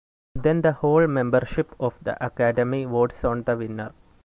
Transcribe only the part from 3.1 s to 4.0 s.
on the winner.